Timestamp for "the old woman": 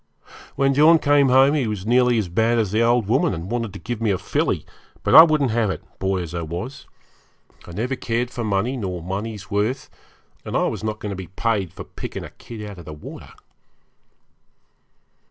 2.71-3.35